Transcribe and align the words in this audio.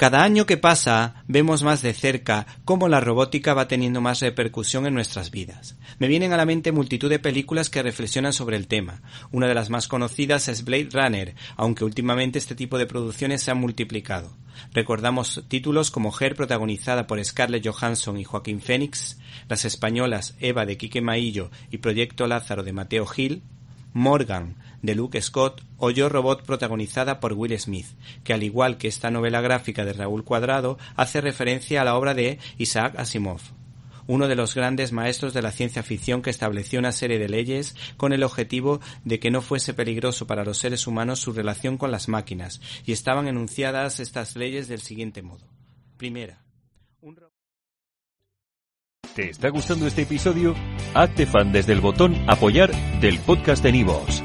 Cada 0.00 0.24
año 0.24 0.46
que 0.46 0.56
pasa 0.56 1.22
vemos 1.28 1.62
más 1.62 1.82
de 1.82 1.92
cerca 1.92 2.46
cómo 2.64 2.88
la 2.88 3.00
robótica 3.00 3.52
va 3.52 3.68
teniendo 3.68 4.00
más 4.00 4.20
repercusión 4.20 4.86
en 4.86 4.94
nuestras 4.94 5.30
vidas. 5.30 5.76
Me 5.98 6.08
vienen 6.08 6.32
a 6.32 6.38
la 6.38 6.46
mente 6.46 6.72
multitud 6.72 7.10
de 7.10 7.18
películas 7.18 7.68
que 7.68 7.82
reflexionan 7.82 8.32
sobre 8.32 8.56
el 8.56 8.66
tema. 8.66 9.02
Una 9.30 9.46
de 9.46 9.52
las 9.52 9.68
más 9.68 9.88
conocidas 9.88 10.48
es 10.48 10.64
Blade 10.64 10.88
Runner, 10.90 11.34
aunque 11.54 11.84
últimamente 11.84 12.38
este 12.38 12.54
tipo 12.54 12.78
de 12.78 12.86
producciones 12.86 13.42
se 13.42 13.50
han 13.50 13.58
multiplicado. 13.58 14.34
Recordamos 14.72 15.44
títulos 15.48 15.90
como 15.90 16.18
Her 16.18 16.34
protagonizada 16.34 17.06
por 17.06 17.22
Scarlett 17.22 17.68
Johansson 17.68 18.18
y 18.18 18.24
Joaquín 18.24 18.62
Phoenix, 18.62 19.18
las 19.50 19.66
españolas 19.66 20.34
Eva 20.40 20.64
de 20.64 20.78
Quique 20.78 21.02
Maillo 21.02 21.50
y 21.70 21.76
Proyecto 21.76 22.26
Lázaro 22.26 22.62
de 22.62 22.72
Mateo 22.72 23.04
Gil, 23.04 23.42
Morgan 23.92 24.56
de 24.82 24.94
Luke 24.94 25.20
Scott 25.20 25.62
o 25.76 25.90
Yo 25.90 26.08
Robot 26.08 26.44
protagonizada 26.44 27.20
por 27.20 27.32
Will 27.34 27.58
Smith, 27.58 27.86
que 28.24 28.32
al 28.32 28.42
igual 28.42 28.78
que 28.78 28.88
esta 28.88 29.10
novela 29.10 29.40
gráfica 29.40 29.84
de 29.84 29.92
Raúl 29.92 30.24
Cuadrado 30.24 30.78
hace 30.96 31.20
referencia 31.20 31.80
a 31.82 31.84
la 31.84 31.96
obra 31.96 32.14
de 32.14 32.38
Isaac 32.58 32.98
Asimov 32.98 33.40
uno 34.10 34.26
de 34.26 34.34
los 34.34 34.56
grandes 34.56 34.90
maestros 34.90 35.34
de 35.34 35.40
la 35.40 35.52
ciencia 35.52 35.84
ficción 35.84 36.20
que 36.20 36.30
estableció 36.30 36.80
una 36.80 36.90
serie 36.90 37.20
de 37.20 37.28
leyes 37.28 37.76
con 37.96 38.12
el 38.12 38.24
objetivo 38.24 38.80
de 39.04 39.20
que 39.20 39.30
no 39.30 39.40
fuese 39.40 39.72
peligroso 39.72 40.26
para 40.26 40.44
los 40.44 40.58
seres 40.58 40.88
humanos 40.88 41.20
su 41.20 41.32
relación 41.32 41.78
con 41.78 41.92
las 41.92 42.08
máquinas, 42.08 42.60
y 42.84 42.90
estaban 42.90 43.28
enunciadas 43.28 44.00
estas 44.00 44.34
leyes 44.34 44.66
del 44.66 44.80
siguiente 44.80 45.22
modo. 45.22 45.46
Primera. 45.96 46.42
¿Te 49.14 49.30
está 49.30 49.48
gustando 49.48 49.86
este 49.86 50.02
episodio? 50.02 50.54
Hazte 50.94 51.26
fan 51.26 51.52
desde 51.52 51.72
el 51.72 51.80
botón 51.80 52.16
apoyar 52.28 52.72
del 53.00 53.18
podcast 53.20 53.62
de 53.62 53.72
Nivos. 53.72 54.24